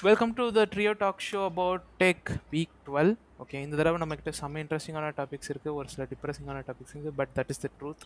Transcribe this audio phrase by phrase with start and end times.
[0.00, 3.12] Welcome to the trio talk show about tech week twelve
[3.42, 7.50] okay இந்த தடவை நம்மக்கிட்ட செம்ம இன்ட்ரெஸ்டிங்கான டாபிக்ஸ் இருக்குது ஒரு சில டிப்ரெசிங்கான டாபிக்ஸ் இருக்குது but that
[7.54, 8.04] is the truth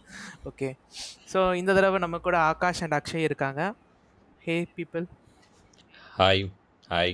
[0.51, 0.69] okay
[1.33, 3.63] so இந்த தடவை நம்ம கூட ஆகாஷ் அண்ட் அக்ஷய் இருக்காங்க
[4.43, 5.07] hey people
[6.17, 6.37] Hi.
[6.89, 7.07] Hi.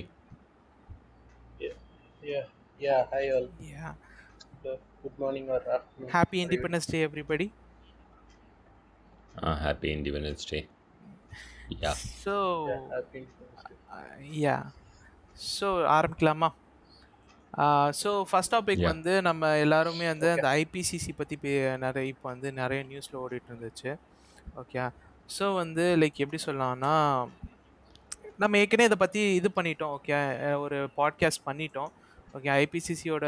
[1.59, 1.75] Yeah,
[2.23, 2.45] yeah,
[2.79, 3.01] yeah.
[3.11, 3.45] Hi all.
[3.69, 3.89] Yeah
[5.03, 6.09] Good morning or afternoon.
[6.15, 6.37] Happy.
[6.45, 7.47] Independence Day everybody
[9.39, 10.43] Uh, happy Independence
[11.83, 11.95] Yeah.
[12.23, 12.33] So.
[14.43, 14.55] Yeah
[15.55, 16.49] so ஆரம்பிக்கலாமா?
[18.01, 18.83] So first topic.
[18.91, 21.35] வந்து நம்ம எல்லாருமே வந்து அந்த ஐபிசிசி பற்றி
[21.85, 23.91] நிறைய இப்போ வந்து நிறைய நியூஸில் ஓடிட்டு இருந்துச்சு.
[24.61, 24.85] ஓகே
[25.37, 26.95] ஸோ வந்து லைக் எப்படி சொல்லலாம்னா
[28.43, 30.17] நம்ம ஏற்கனவே இதை பற்றி இது பண்ணிட்டோம் ஓகே
[30.65, 31.91] ஒரு பாட்காஸ்ட் பண்ணிட்டோம்.
[32.37, 33.25] ஓகே ஐபிசிசியோட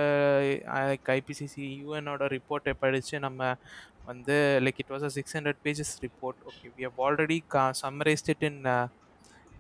[1.18, 3.42] ஐபிசிசி யூஎனோட ரிப்போர்ட்டை படித்து நம்ம
[4.08, 8.30] வந்து like it was a six hundred pages report okay we have already கா summarized
[8.30, 8.60] it in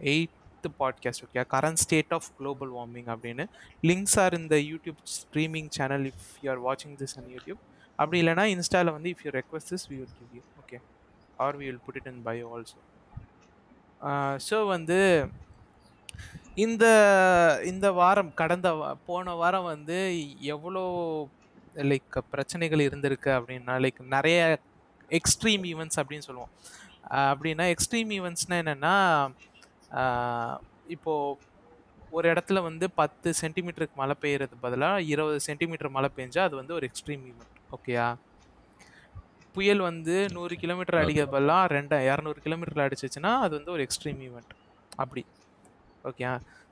[0.09, 0.35] eight
[0.79, 3.45] podcast okay current state of global warming அப்படின்னு.
[3.83, 7.61] லிங்க்ஸ் ஆர் இந்த YouTube streaming channel if you are வாட்சிங் this on YouTube
[7.99, 10.79] அப்படி இல்லைனா இன்ஸ்டாவில் வந்து if you request this we will give you okay
[11.37, 12.77] or we will put it in bio also
[14.49, 14.99] so வந்து
[16.55, 16.85] இந்த
[17.65, 18.69] இந்த வாரம் கடந்த
[19.05, 19.97] போன வாரம் வந்து
[20.41, 20.83] எவ்வளோ
[21.89, 24.39] லைக் பிரச்சனைகள் இருந்திருக்கு அப்படின்னா லைக் நிறைய
[25.19, 26.53] எக்ஸ்ட்ரீம் ஈவெண்ட்ஸ் அப்படின்னு சொல்லுவோம்.
[27.31, 28.95] அப்படின்னா எக்ஸ்ட்ரீம் ஈவெண்ட்ஸ்னால் என்னென்னா
[30.95, 31.47] இப்போது
[32.17, 36.85] ஒரு இடத்துல வந்து பத்து சென்டிமீட்டருக்கு மழை பெய்யறது பதிலாக இருபது சென்டிமீட்டர் மழை பெஞ்சா அது வந்து ஒரு
[36.89, 38.07] எக்ஸ்ட்ரீம் ஈவெண்ட் ஓகேயா
[39.55, 40.99] புயல் வந்து நூறு கிலோமீட்டர்.
[41.01, 44.53] அடிக்கிறது பதிலாக ரெண்டு இரநூறு கிலோமீட்டர் அடிச்சிச்சுன்னா அது வந்து ஒரு எக்ஸ்ட்ரீம் ஈவெண்ட்
[45.03, 45.23] அப்படி
[46.09, 46.25] ஓகே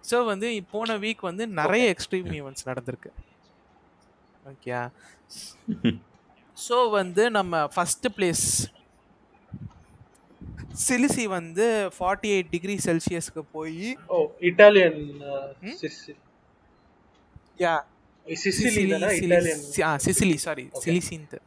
[0.10, 3.10] ஸோ வந்து போன வீக் வந்து நிறைய எக்ஸ்ட்ரீம் ஈவெண்ட்ஸ் நடந்திருக்கு.
[4.48, 4.73] ஓகே
[6.58, 8.45] ஸோ வந்து நம்ம ஃபஸ்ட்டு பிளேஸ்
[10.84, 14.95] சிலிசி வந்து ஃபார்ட்டி எயிட் டிகிரி செல்சியஸ்க்கு போய் Oh, Italian.
[15.26, 15.73] Uh?
[15.76, 16.16] Sicily.
[17.59, 17.76] Yeah.
[20.00, 20.66] Sicily sorry.
[20.84, 21.38] சிலிசின்ட்டு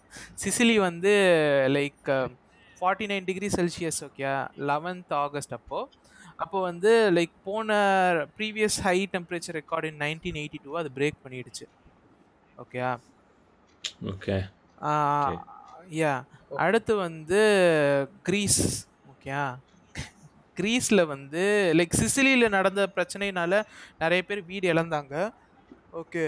[0.43, 1.13] Sicily வந்து
[1.77, 2.09] like
[2.83, 4.31] forty nine degree Celsius okay
[4.71, 5.81] eleventh August அப்போ
[6.39, 7.71] அப்போ வந்து லைக் போன
[8.39, 11.67] previous high temperature record in nineteen eighty two அது பிரேக் பண்ணிடுச்சு
[12.63, 12.83] ஓகே
[14.13, 14.41] Okay.
[16.01, 16.13] யா
[16.65, 17.41] அடுத்து வந்து
[18.23, 18.63] கிரீஸ்
[19.13, 19.33] ஓகே
[20.57, 21.43] கிரீஸில் வந்து
[21.79, 23.63] லைக் சிசிலியில் நடந்த பிரச்சனைனால
[23.99, 25.15] நிறைய பேர் வீடு இழந்தாங்க.
[26.01, 26.25] Okay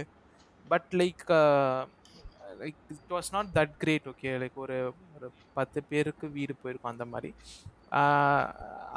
[0.68, 1.24] but like
[2.62, 4.78] like it was not that great okay like ஒரு
[5.16, 5.28] ஒரு
[5.58, 7.32] பத்து பேருக்கு வீடு போயிருக்கும் அந்த மாதிரி.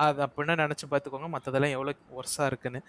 [0.05, 2.79] அது அப்படின்னா நினச்சி பார்த்துக்கோங்க மற்றதெல்லாம் எவ்வளோ ஒர்ஸாக இருக்குன்னு.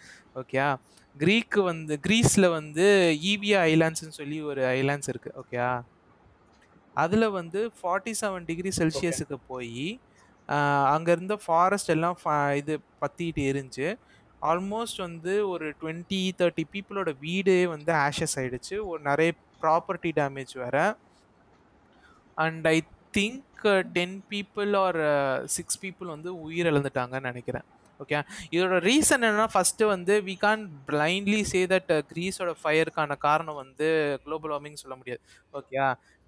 [0.41, 0.69] ஓகேயா
[1.17, 2.87] க்ரீக்கு வந்து க்ரீஸில் வந்து
[3.33, 5.69] ஈவியா ஐலாண்ட்ஸ்னு சொல்லி ஒரு ஐலாண்ட்ஸ் இருக்குது ஓகேயா
[6.97, 9.87] அதில் வந்து ஃபார்ட்டி செவன் டிகிரி செல்சியஸுக்கு போய்
[10.95, 12.19] அங்கே இருந்த ஃபாரஸ்ட் எல்லாம்
[12.61, 13.89] இது பற்றிட்டு எரிஞ்சு
[14.43, 19.31] ஆல்மோஸ்ட் வந்து ஒரு டுவெண்ட்டி தேர்ட்டி பீப்புளோட வீடே வந்து ஆஷஸ் ஆகிடுச்சு ஒரு நிறைய
[19.63, 20.85] ப்ராப்பர்ட்டி டேமேஜ் வேறு.
[22.39, 22.79] And I
[23.19, 23.56] think
[23.97, 24.99] ten people or
[25.57, 27.67] six people வந்து உயிர் இழந்துட்டாங்கன்னு நினைக்கிறேன்.
[28.01, 28.19] ஓகே
[28.55, 33.87] இதோட ரீசன் என்னன்னா ஃபஸ்ட்டு வந்து we can't blindly say that கிரீஸோட ஃபயருக்கான காரணம் வந்து
[34.25, 35.21] குளோபல் வார்மிங் சொல்ல முடியாது.
[35.59, 35.79] ஓகே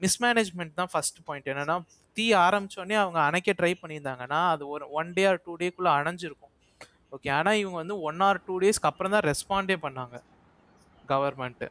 [0.03, 1.77] மிஸ்மேனேஜ்மெண்ட் தான் ஃபர்ஸ்ட் பாயிண்ட் என்னன்னா
[2.16, 6.54] தீ ஆரம்பிச்சோடனே அவங்க அணைக்க ட்ரை பண்ணியிருந்தாங்கன்னா அது ஒரு ஒன் டே ஆர் டூ டேக்குள்ளே அணைஞ்சிருக்கும்.
[7.16, 10.16] ஓகே ஆனால் இவங்க வந்து ஒன் ஆர் டூ டேஸ்க்கு அப்புறம் தான் ரெஸ்பாண்டே பண்ணாங்க
[11.12, 11.69] கவர்மெண்ட்டு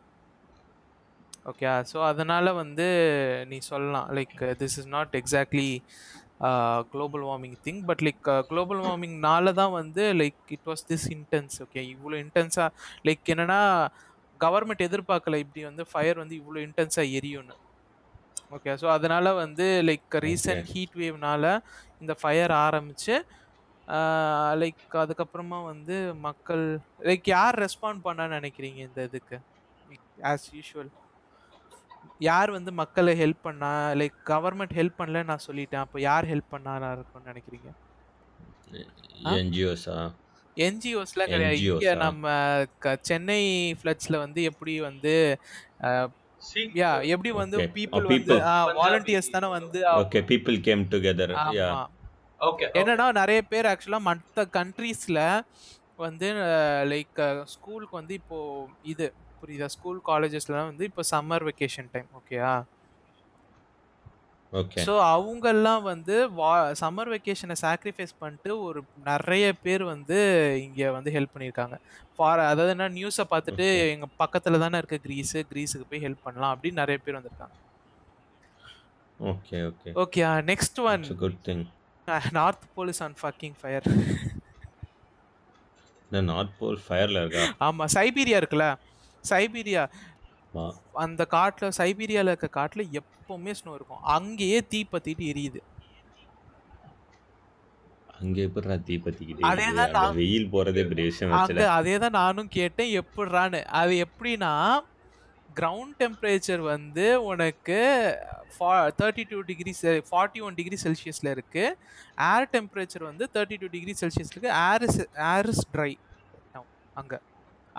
[1.47, 2.85] ஓகே ஸோ அதனால் வந்து
[3.49, 5.69] நீ சொல்லலாம் like this is not exactly
[6.91, 8.19] global warming thing but like
[8.49, 12.69] global வார்மிங்னால தான் வந்து like it was this intense okay இவ்வளோ இன்டென்ஸாக
[13.07, 13.61] லைக் என்னன்னா
[14.39, 17.55] கவர்மெண்ட் எதிர்பார்க்கல இப்படி வந்து ஃபயர் வந்து இவ்வளோ இன்டென்ஸாக எரியும்னு.
[18.51, 21.45] ஓகே ஸோ அதனால வந்து லைக் ரீசன்ட் ஹீட் வேவ்னால
[22.01, 23.15] இந்த ஃபயர் ஆரம்பிச்சு
[24.61, 25.95] லைக் அதுக்கப்புறமா வந்து
[26.27, 26.63] மக்கள்
[27.09, 29.37] லைக் யார் ரெஸ்பாண்ட் பண்ணான்னு நினைக்கிறீங்க இந்த இதுக்கு?
[30.31, 30.91] ஆஸ் யூஷுவல்
[32.21, 36.73] யார் வந்து மக்களை ஹெல்ப் பண்ணா லைக் கவர்மெண்ட் ஹெல்ப் பண்ணல நான் சொல்லிட்டேன் அப்போ யார் ஹெல்ப் பண்ணா
[36.93, 37.69] இருக்கும்னு நினைக்கிறீங்க
[39.25, 39.33] ஆ
[40.57, 41.91] என்ஜிஓஸ்லாம் கிடையாது NGOs இங்கே?
[41.95, 42.27] நம்ம
[42.79, 43.41] க- சென்னை
[43.79, 45.13] ஃப்ளட்ஸில் வந்து எப்படி வந்து
[46.75, 47.57] யா எப்படி வந்து.
[47.75, 48.39] பீப்புள் Oh, வந்து people.
[48.79, 51.27] வாலண்டியர்ஸ் தானே வந்து Okay, people came together.
[51.53, 51.69] Yeah.
[51.69, 51.83] ஆமா
[52.39, 52.67] Okay.
[52.75, 55.21] என்னன்னா நிறைய பேர் ஆக்சுவலாக மற்ற கண்ட்ரீஸில்
[55.97, 56.27] வந்து
[56.87, 57.21] லைக்
[57.53, 58.39] ஸ்கூலுக்கு வந்து இப்போ
[58.85, 59.05] இது
[59.41, 59.67] புரியுதா?
[59.75, 62.51] ஸ்கூல் காலேஜஸ்லாம் வந்து இப்போ சம்மர் வெக்கேஷன் டைம் ஓகேயா.
[64.87, 66.51] ஸோ அவங்கெல்லாம் வந்து வா
[66.81, 68.79] சம்மர் வெக்கேஷனை சாக்ரிஃபைஸ் பண்ணிட்டு ஒரு
[69.09, 70.17] நிறைய பேர் வந்து
[70.65, 71.77] இங்கே வந்து ஹெல்ப் பண்ணியிருக்காங்க.
[72.17, 73.67] ஃபார் அதாவது என்ன நியூஸை பார்த்துட்டு.
[73.93, 77.55] எங்கள் பக்கத்தில் தானே இருக்க க்ரீஸு க்ரீஸுக்கு போய் ஹெல்ப் பண்ணலாம் அப்படின்னு நிறைய பேர் வந்திருக்காங்க.
[79.19, 79.91] Okay, okay.
[80.01, 80.19] Okay
[80.49, 81.61] next one good thing.
[82.37, 83.87] North pole is on fucking fire
[86.31, 87.45] north pole ஃபயர்ல இருக்கா?
[87.67, 88.67] ஆமாம் சைபீரியா இருக்குல்ல?
[89.31, 89.83] சைபீரியா.
[91.05, 94.03] அந்த காட்டில் சைபீரியாவில் இருக்க காட்டில் எப்போவுமே ஸ்னோ இருக்கும்.
[94.17, 95.61] அங்கேயே தீ பற்றிட்டு எரியுது.
[98.19, 98.95] அங்க எப்படிடா தீ
[99.95, 101.33] நான் வெயில் போறதே பெரிய விஷயம்
[101.77, 104.53] அதே தான் நானும் கேட்டேன் எப்படிறான்னு அது எப்படின்னா
[105.49, 107.77] கிரவுண்ட் டெம்பரேச்சர் வந்து உனக்கு
[108.55, 109.71] ஃபா thirty two degree
[110.09, 111.75] forty one degree செல்சியஸில் இருக்குது
[112.27, 114.85] ஏர் டெம்பரேச்சர் வந்து தேர்ட்டி டூ டிகிரி செல்சியஸ் இருக்குது ஏர்
[115.31, 115.91] ஏர் இஸ் ட்ரை
[116.95, 117.19] அங்கே.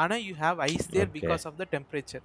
[0.02, 2.24] ஆனால் you have ice there because of the temperature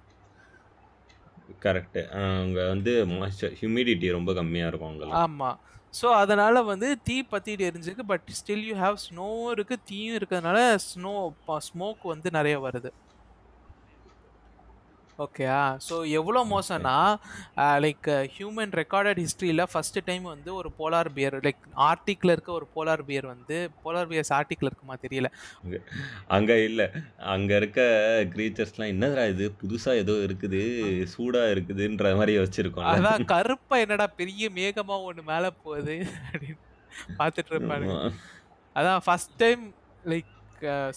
[1.64, 5.20] correct அங்க வந்து மாய்ஸ்சர் ஹியூமிடிட்டி ரொம்ப கம்மியா இருக்கும் அங்கெல்லாம்.
[5.24, 5.58] ஆமாம்
[5.98, 11.12] ஸோ அதனால் வந்து தீ பற்றிட்டு எரிஞ்சிருக்கு but still you have snow இருக்குது தீயும் இருக்கிறதுனால ஸ்னோ
[11.68, 12.90] ஸ்மோக் வந்து நிறைய வருது.
[15.18, 16.94] ஓகேயா ஸோ எவ்வளோ மோசம்னா
[17.82, 23.02] லைக் ஹியூமன் ரெக்கார்டட் ஹிஸ்ட்ரியில் ஃபஸ்ட்டு டைம் வந்து ஒரு போலார் பியர் லைக் ஆர்டிக்கில் இருக்க ஒரு போலார்
[23.08, 25.28] பியர் வந்து போலார் பியர்ஸ் ஆர்டிக்கில் இருக்குமா தெரியல.
[26.30, 26.82] அங்க இல்ல.
[27.34, 27.80] அங்க இருக்க
[28.34, 29.46] கிரீச்சர்ஸ்லாம் என்னடா இது?
[29.60, 30.62] புதுசா ஏதோ இருக்குது
[31.14, 35.96] சூடா இருக்குதுன்ற மாதிரி வச்சிருக்கோம்ல அதான் கருப்பா என்னடா பெரிய மேகமா ஒன்று மேலே போகுது
[36.26, 36.60] அப்படின்னு
[37.18, 37.98] பார்த்துட்டு ஆமா.
[38.76, 39.64] அதான் first time
[40.04, 40.30] like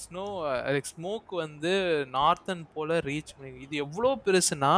[0.02, 0.26] snow
[0.68, 1.74] like smoke வந்து
[2.12, 4.74] நார்த்தன் போல ரீச் பண்ணி இது எவ்வளோ பெருசுனா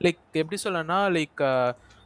[0.00, 1.42] லைக் எப்படி சொல்லனா லைக்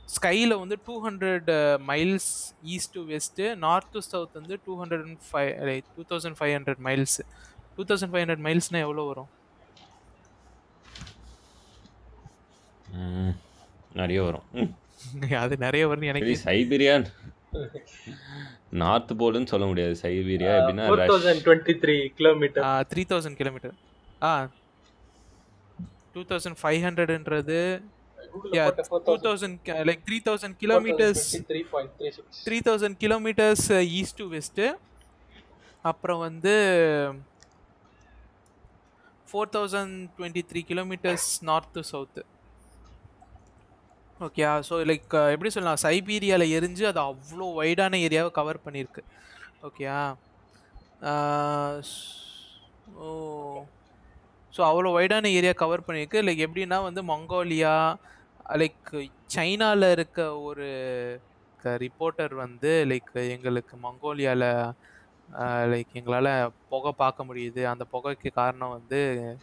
[0.09, 1.51] ஸ்கையில் வந்து two hundred
[1.87, 2.31] miles
[2.73, 6.55] east to west north to south வந்து two hundred and five like two thousand five
[6.57, 7.17] hundred miles
[7.77, 9.31] two thousand five hundred மைல்ஸ்னால் எவ்வளோ வரும்?
[13.95, 14.47] நிறைய வரும்.
[15.41, 16.95] அது நிறைய வரும்னு எனக்கு சரி சைபீரியா
[18.81, 23.75] நார்த் போலுன்னு சொல்ல முடியாது சைபீரியா எப்படின்னா four thousand twenty three kilometre three thousand kilometre
[24.23, 24.33] ah
[26.15, 27.61] two thousand five ஹண்ட்ரட்ன்றது
[29.09, 31.25] two thousand like three thousand kilometres
[32.47, 33.67] three thousand kilometres
[34.01, 34.67] east to west
[35.85, 36.55] அப்புறம் வந்து
[39.29, 42.23] four thousand twenty three kilometres north to south
[44.21, 45.81] okay so like எப்படி சொல்லலாம்?
[45.83, 49.03] சைபீரியாவில் எரிஞ்சு அது அவ்வளோ வைடான ஏரியாவை cover பண்ணியிருக்கு.
[49.67, 49.99] ஓகேயா
[51.03, 51.75] uh,
[52.97, 53.09] ஓ.
[54.55, 56.19] ஸோ அவ்வளோ வைடான ஏரியா கவர் பண்ணியிருக்கு.
[56.27, 57.75] லைக் எப்படின்னா வந்து மங்கோலியா
[58.63, 58.91] லைக்
[59.27, 60.69] சைனாவில் இருக்க ஒரு
[61.85, 64.49] ரிப்போர்ட்டர் வந்து லைக் எங்களுக்கு மங்கோலியாவில்
[65.73, 67.63] லைக் எங்களால் புகை பார்க்க முடியுது.
[67.65, 69.01] அந்த புகைக்கு காரணம் வந்து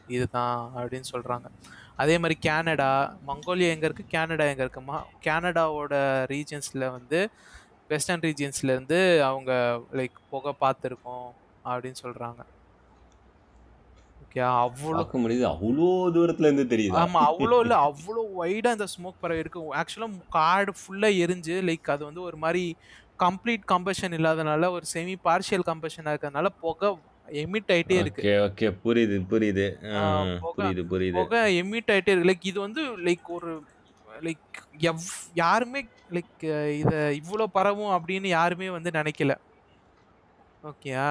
[0.07, 1.49] இதுதான் அப்படின்னு சொல்கிறாங்க
[1.95, 2.91] அதே மாதிரி கேனடா
[3.27, 5.93] மங்கோலியா எங்கே இருக்குது கேனடா எங்கே இருக்குமா கேனடாவோட
[6.33, 7.19] ரீஜன்ஸில் வந்து
[7.87, 8.99] வெஸ்டர்ன் ரீஜன்ஸ்லேருந்து
[9.29, 9.51] அவங்க
[9.91, 11.29] லைக் புகை பார்த்துருக்கோம்
[11.65, 12.41] அப்படின்னு சொல்கிறாங்க
[14.23, 15.45] ஓகே அவ்வளோ பார்க்க முடியுது.
[15.53, 16.99] அவ்வளோ தூரத்துல இருந்து தெரியுதா?
[17.03, 17.77] ஆமாம் அவ்வளோ இல்லை.
[17.87, 19.61] அவ்வளோ வைடாக அந்த ஸ்மோக் பரவி இருக்கு.
[19.79, 22.63] ஆக்சுவலாக காடு ஃபுல்லாக எரிஞ்சு லைக் அது வந்து ஒரு மாதிரி
[23.23, 26.89] கம்ப்ளீட் கம்பஷன் இல்லாதனால ஒரு செமி பார்ஷியல் கம்பஷனாக இருக்கிறதுனால புகை
[27.43, 28.23] எமிட் ஆகிட்டே இருக்கு.
[28.47, 29.65] ஓகே புரியுது புரியுது.
[30.45, 31.17] புரியுது புரியுது.
[31.19, 32.29] புகை எமிட் ஆகிட்டே இருக்கு.
[32.31, 33.51] லைக் இது வந்து லைக் ஒரு
[34.27, 34.57] லைக்
[34.89, 35.05] எவ்
[35.41, 35.81] யாருமே
[36.15, 36.41] லைக்
[36.79, 39.35] இதை இவ்வளோ பரவும் அப்படின்னு யாருமே வந்து நினைக்கல.
[40.71, 41.05] ஓகேயா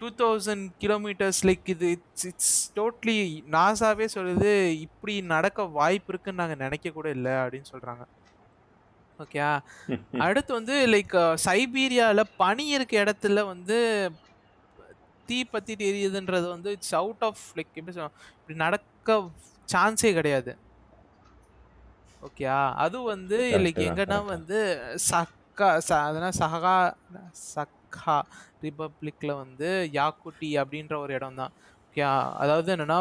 [0.00, 3.16] டூ தௌசண்ட் கிலோமீட்டர்ஸ் லைக் இது இட்ஸ் இட்ஸ் டோட்லி
[3.56, 4.52] நாசாவே சொல்லுது
[4.86, 8.04] இப்படி நடக்க வாய்ப்பு இருக்குன்னு நாங்கள் நினைக்க கூட இல்லை அப்படின்னு சொல்கிறாங்க
[9.20, 9.40] ஓகே
[10.26, 11.14] அடுத்து வந்து லைக்
[11.46, 13.78] சைபீரியாவில் பனி இருக்க இடத்துல வந்து
[15.28, 19.18] தீ பற்றிட்டு எரியுதுன்றது வந்து இட்ஸ் அவுட் ஆஃப் லைக் எப்படி சொல்ல இப்படி நடக்க
[19.68, 20.52] சான்ஸே கிடையாது.
[22.22, 22.58] ஓகேயா?
[22.84, 24.18] அது வந்து லைக் எங்கன்னா.
[24.34, 24.58] வந்து
[25.10, 26.74] சக்கா ச அதனால் சஹா
[27.50, 28.16] சக்கா
[28.64, 29.68] ரிப்பப்ளிக்கில் வந்து
[29.98, 31.52] யாக்குட்டி அப்படின்ற ஒரு இடம் தான்.
[31.86, 32.02] ஓகே
[32.42, 32.98] அதாவது என்னன்னா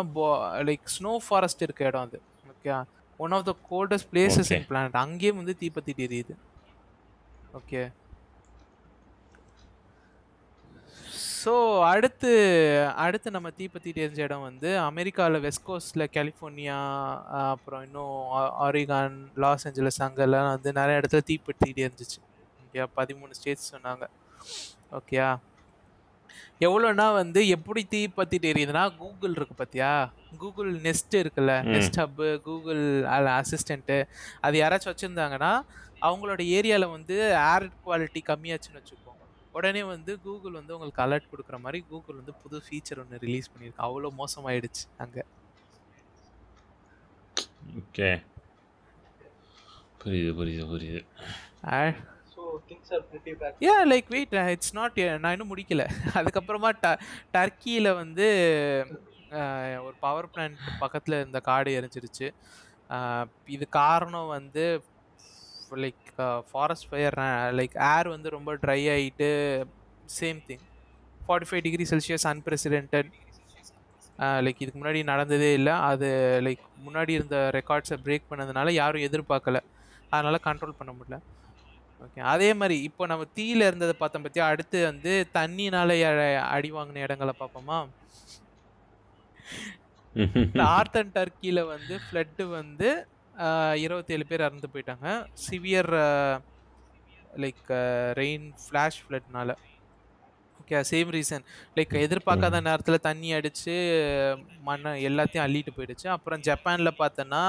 [0.70, 2.20] லைக் ஸ்னோ ஃபாரஸ்ட் இருக்க இடம் அது.
[2.54, 2.72] Okay
[3.20, 4.52] one of the coldest places.
[4.58, 6.36] In planet அங்கேயே வந்து தீப்பத்திட்டு எரியுது
[7.60, 7.82] ஓகே
[11.42, 11.52] ஸோ
[11.90, 12.32] அடுத்து
[13.04, 16.80] அடுத்து நம்ம தீப்பத்திட்டு எரிஞ்ச இடம் வந்து அமெரிக்காவில் வெஸ்ட் கோஸ்டில் கலிஃபோர்னியா
[17.44, 18.16] அப்புறம் இன்னும்
[18.66, 22.20] ஆரிகான் லாஸ் ஏஞ்சலஸ் அங்கெல்லாம் வந்து நிறைய இடத்துல தீப்பத்திட்டு எரிஞ்சிச்சு
[22.64, 24.04] ஓகே பதிமூணு ஸ்டேட்ஸ் சொன்னாங்க.
[25.00, 25.30] ஓகேயா
[26.68, 29.92] எவ்வளோனா வந்து எப்படி தீ பற்றிட்டு எரியுதுன்னா கூகுள் இருக்கு பார்த்தியா
[30.42, 31.54] கூகுள் நெஸ்ட் இருக்குல்ல.
[31.74, 32.84] நெஸ்ட் ஹப்பு கூகுள்
[33.36, 33.98] அசிஸ்டண்ட்டு
[34.48, 35.52] அது யாராச்சும் வச்சுருந்தாங்கன்னா
[36.08, 37.16] அவங்களோட ஏரியாவில் வந்து
[37.52, 39.16] ஏர் குவாலிட்டி கம்மியாச்சுன்னு வச்சுக்கோங்க.
[39.58, 43.86] உடனே வந்து கூகுள் வந்து உங்களுக்கு அலர்ட் கொடுக்குற மாதிரி கூகுள் வந்து புது ஃபீச்சர் ஒன்று ரிலீஸ் பண்ணியிருக்கு.
[43.88, 45.24] அவ்வளோ மோசமாயிடுச்சு அங்கே.
[47.82, 48.10] ஓகே.
[50.02, 51.02] புரியுது புரியுது புரியுது.
[52.60, 55.84] So things are pretty bad a like wait it's not நான் இன்னும் முடிக்கல.
[56.20, 56.88] அதுக்கப்புறமா ட
[57.36, 58.28] டர்க்கியில் வந்து
[59.32, 62.28] அஹ், ஒரு பவர் பிளான்ட் பக்கத்தில் இருந்த காடு எரிஞ்சிருச்சு.
[63.50, 64.64] இது காரணம் வந்து
[65.84, 66.06] like
[66.50, 67.18] forest fire
[67.58, 69.30] like air வந்து ரொம்ப ட்ரை ஆகிட்டு
[70.14, 70.64] same thing
[71.22, 73.12] forty five degree Celsius unprecedented
[74.46, 75.76] like இதுக்கு முன்னாடி நடந்ததே இல்லை.
[75.90, 76.08] அது
[76.48, 79.60] லைக் முன்னாடி இருந்த ரெக்கார்ட்ஸை பிரேக் பண்ணதுனால யாரும் எதிர்பார்க்கல.
[80.12, 81.18] அதனால் கண்ட்ரோல் பண்ண முடியல.
[82.06, 82.20] ஓகே.
[82.34, 85.90] அதே மாதிரி இப்போ நம்ம தீயில இருந்ததை பார்த்தோம் பற்றியா அடுத்து வந்து தண்ணினால
[86.56, 87.80] அடி வாங்கின இடங்களை பார்ப்போமா?
[90.62, 92.90] நார்த் அண்ட் டர்க்கியில் வந்து ஃப்ளட்டு வந்து
[93.84, 95.08] இருபத்தேழு பேர் இறந்து போயிட்டாங்க.
[95.46, 95.92] சிவியர்
[97.44, 97.70] லைக்
[98.22, 99.56] ரெயின் ஃப்ளாஷ் ஃப்ளட்னால
[100.62, 101.46] ஓகே சேம் ரீசன்
[101.78, 103.76] லைக் எதிர்பார்க்காத நேரத்தில் தண்ணி அடித்து
[104.68, 106.08] மண்ணை எல்லாத்தையும் அள்ளிட்டு போயிடுச்சு.
[106.16, 107.44] அப்புறம் ஜப்பானில் பார்த்தோன்னா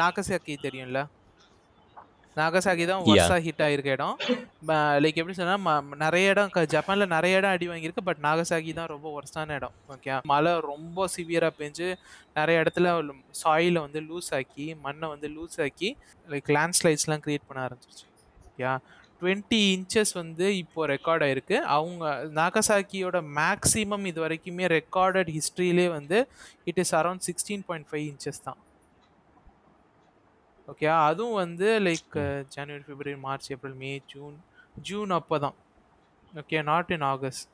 [0.00, 1.02] நாகசாக்கி தெரியும்ல?
[2.40, 3.02] நாகசாக்கி தான்.
[3.08, 4.14] ஒர்ஸாக ஹிட் ஆகிருக்க இடம்.
[5.02, 9.56] லைக் எப்படி சொன்னால் நிறைய இடம் ஜப்பான்ல நிறைய இடம் அடி வாங்கியிருக்கு பட் நாகசாகி தான் ரொம்ப ஒர்ஸ்டான
[9.60, 11.88] இடம் ஓகே மழை ரொம்ப சிவியராக பெஞ்சு
[12.38, 12.96] நிறைய இடத்துல
[13.42, 15.90] சாயிலை வந்து லூஸ் ஆக்கி மண்ணை வந்து லூஸ் ஆக்கி
[16.34, 18.08] லைக் லேண்ட்ஸ்லைட்ஸ்லாம் க்ரியேட் பண்ண ஆரம்பிச்சிருச்சு
[18.48, 18.74] ஓகே
[19.20, 21.56] டுவெண்ட்டி இன்ச்சஸ் வந்து இப்போ ரெக்கார்ட் ஆயிருக்கு.
[21.74, 22.04] அவங்க
[22.38, 26.18] நாகசாக்கியோட மேக்ஸிமம் இது வரைக்குமே ரெக்கார்டட் ஹிஸ்ட்ரியிலே வந்து
[26.70, 28.58] it is around sixteen point five inches தான்.
[30.68, 32.16] ஓகே அதுவும் வந்து like
[32.48, 34.36] January February March April May June
[34.82, 35.56] June அப்போ தான்
[36.34, 37.48] okay not in August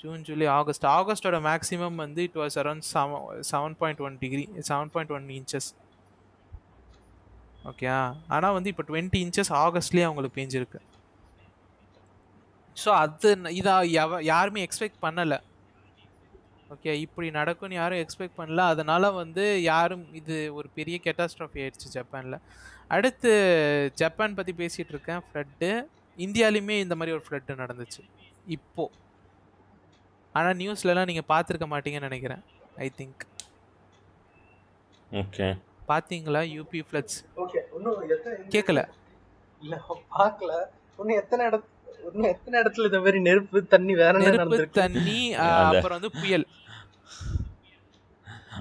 [0.00, 4.90] June July August ஆகஸ்டோட maximum வந்து it was around seven seven point one degree seven
[4.90, 5.68] point one inches
[7.64, 7.88] okay
[8.28, 10.78] ஆனால் வந்து இப்போ twenty inches ஆகஸ்ட்லேயே அவங்களுக்கு பேஞ்சிருக்கு.
[12.76, 15.38] So அது ந- இதா எவ யாருமே எக்ஸ்பெக்ட் பண்ணலை.
[16.72, 18.62] ஓகே இப்படி நடக்கும்னு யாரும் எக்ஸ்பெக்ட் பண்ணல.
[18.72, 22.38] அதனால வந்து யாரும் இது ஒரு பெரிய கெட்டாஸ்ட்ராஃபி ஆயிடுச்சு ஜப்பானில்.
[22.88, 23.30] அடுத்து
[23.94, 25.22] ஜப்பான் பற்றி பேசிகிட்டு இருக்கேன்.
[25.26, 25.70] ஃப்ளட்டு
[26.18, 28.02] இந்தியாலையுமே இந்த மாதிரி ஒரு ஃப்ளட்டு நடந்துச்சு.
[28.56, 28.84] இப்போ.
[30.34, 32.42] ஆனால் நியூஸ்லலாம் நீங்கள் பார்த்துருக்க மாட்டீங்கன்னு நினைக்கிறேன்
[32.84, 33.22] ஐ திங்க்
[35.10, 35.46] ஓகே
[35.88, 38.80] பார்த்தீங்களா யூபி ஃப்ளட்ஸ் ஓகே இன்னும் எத்தனை கேட்கல
[39.62, 39.74] இல்ல
[40.14, 40.52] பார்க்கல.
[40.98, 41.68] இன்னும் எத்தனை இடத்து
[42.08, 44.80] இன்னும் எத்தனை இடத்துல இந்த மாதிரி நெருப்பு தண்ணி வேற என்ன நெருப்பு நடந்திருக்கு?
[44.80, 45.18] தண்ணி
[45.66, 46.46] அப்புறம் வந்து புயல்.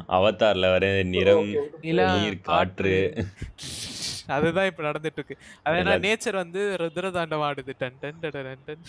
[0.10, 1.50] அவதார்ல வர நிறம்
[1.81, 2.93] நீர் காற்று.
[4.27, 8.36] அதுதான் இப்ப நடந்துட்டு இருக்கு அது என்ன எல்லா- நேச்சர் வந்து ருத்ர தாண்டவம் ஆடுது டன் டன் டன்
[8.39, 8.84] டன் டன்.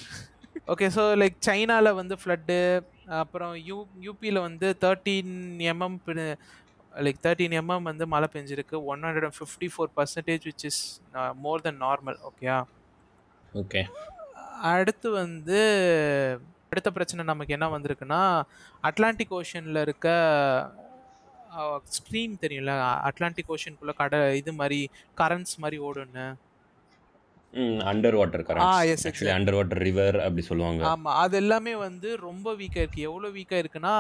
[0.67, 2.59] ஓகே ஸோ லைக் சைனால வந்து ஃப்ளட்டு
[3.19, 5.33] அப்புறம் யூ யூபியில் வந்து thirteen
[5.71, 5.99] mm
[6.99, 8.77] like thirteen mm வந்து மழை பெஞ்சிருக்கு.
[8.85, 10.83] One hundred and fifty four percentage which is
[11.37, 12.59] more than normal ஓகேயா
[13.53, 13.83] ஓகே
[14.71, 15.61] அடுத்து வந்து
[16.73, 18.23] அடுத்த பிரச்சனை நமக்கு என்ன வந்திருக்குன்னா
[18.89, 20.09] அட்லாண்டிக் ஓஷனில் இருக்க
[21.97, 22.75] ஸ்ட்ரீம் தெரியும்ல
[23.09, 24.79] அட்லாண்டிக் ஓஷனுக்குள்ள கடை இது மாதிரி
[25.21, 26.27] கரண்ட்ஸ் மாதிரி ஓடுன்னு
[27.91, 29.31] under water current actually.
[29.37, 30.83] Under water river அப்படி சொல்லுவாங்க.
[30.91, 33.97] ஆமாம் அது எல்லாமே வந்து ரொம்ப வீக்காக இருக்குது எவ்வளோ வீக்காக இருக்குன்னா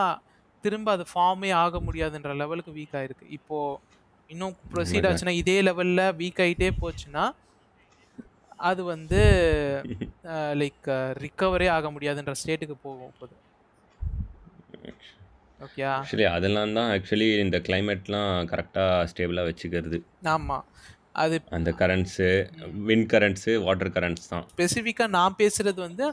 [0.64, 3.26] திரும்ப அது ஃபார்மே ஆக முடியாதுன்ற லெவலுக்கு வீக் ஆயிருக்கு.
[3.38, 3.58] இப்போ
[4.30, 5.08] இன்னும் ப்ரொசீட்.
[5.08, 7.24] ஆச்சுன்னா இதே லெவலில் வீக் ஆகிட்டே போச்சுன்னா
[8.68, 9.20] அது வந்து
[10.60, 10.88] லைக்
[11.22, 13.34] ரிக்கவரே ஆக முடியாதுன்ற ஸ்டேட்டுக்கு போகும் போது
[15.60, 19.98] ஓகே ஆக்சுவலி அதெல்லாம் தான் ஆக்சுவலி இந்த கிளைமேட்லாம் கரெக்டாக ஸ்டேபிளாக வச்சுக்கிறது.
[20.34, 20.64] ஆமாம்
[21.22, 22.28] அது அந்த currents
[22.88, 24.44] wind currents water currents தான்.
[24.52, 26.06] ஸ்பெசிஃபிக்காக நான் பேசுகிறது வந்து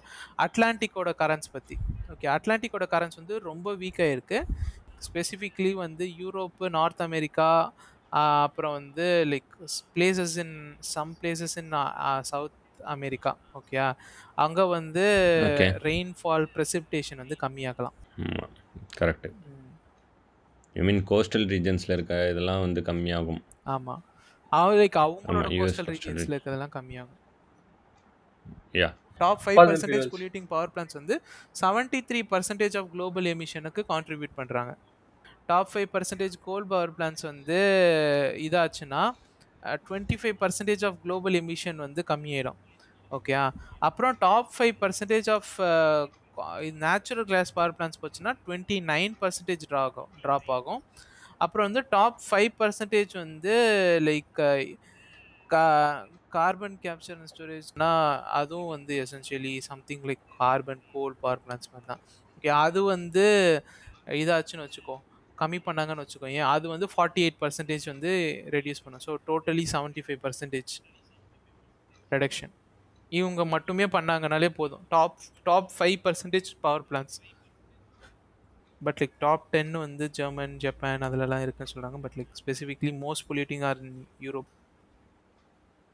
[0.45, 1.75] அட்லாண்டிக்கோட கரண்ட்ஸ் பற்றி
[2.13, 4.47] ஓகே அட்லாண்டிக்கோட கரண்ட்ஸ் வந்து ரொம்ப வீக்காக இருக்குது
[5.07, 7.49] ஸ்பெசிஃபிக்லி வந்து யூரோப்பு நார்த் அமெரிக்கா
[8.09, 9.51] அப்புறம் வந்து like
[9.95, 10.55] places in
[10.93, 11.71] some places in
[12.31, 12.57] South
[12.95, 13.77] America okay
[14.45, 15.05] அங்கே வந்து
[15.49, 15.69] Okay.
[15.87, 17.95] ரெயின்ஃபால் ப்ரெசிபிடேஷன் வந்து கம்மியாகலாம்.
[18.25, 18.53] ஆமாம்
[18.99, 19.29] கரெக்டு
[20.75, 23.41] ஐ மீன் கோஸ்டல் ரீஜன்ஸில் இருக்க இதெல்லாம் வந்து கம்மியாகும்.
[23.75, 24.01] ஆமாம்
[24.51, 27.19] அவங்க லைக் அவங்களோட ஆமா, US கோஸ்டல் coastal ரீஜன்ஸில் இருக்கிறதெல்லாம் கம்மியாகும்.
[28.81, 28.89] Yeah
[29.21, 30.07] top five percentage.
[30.13, 31.15] Polluting power plants வந்து
[31.61, 34.71] seventy three percentage of global எமிஷனுக்கு contribute பண்ணுறாங்க
[35.49, 37.59] top five percentage coal power plants வந்து
[38.47, 39.01] இதாச்சுன்னா
[39.87, 42.59] twenty five percentage of global emission வந்து கம்மியாயிடும்
[43.11, 43.33] ஓகே
[43.79, 45.51] அப்புறம் top five percentage of
[46.85, 50.81] natural gas power plants போச்சுன்னா twenty nine percentage ட்ரா ஆகும் drop ஆகும்.
[51.37, 53.55] அப்புறம் வந்து டாப் ஃபைவ் பர்சன்டேஜ் வந்து
[54.07, 54.39] லைக்
[55.49, 55.63] கா
[56.29, 57.91] கார்பன் கேப்சர் அண்ட் ஸ்டோரேஜ்னா
[58.39, 62.03] அதுவும் வந்து essentially something like carbon coal power plants மாதிரி தான்
[62.35, 63.25] ஓகே அது வந்து
[64.21, 64.97] இதாச்சுன்னு வச்சுக்கோ.
[65.41, 68.11] கம்மி பண்ணாங்கன்னு வச்சுக்கோங்க அது வந்து ஃபார்ட்டி எயிட் பர்சன்டேஜ் வந்து
[68.55, 69.03] ரெடியூஸ் பண்ணும்.
[69.07, 70.73] So totally seventy five percentage
[72.11, 72.53] reduction
[73.11, 74.83] இவங்க மட்டுமே பண்ணாங்கனாலே போதும்.
[74.93, 75.17] Top
[75.47, 77.17] top five percentage power plants
[78.81, 83.63] but like top ten வந்து ஜெர்மன் ஜப்பான் அதிலலாம் இருக்குன்னு சொல்கிறாங்க but like specifically most polluting
[83.69, 84.49] are in Europe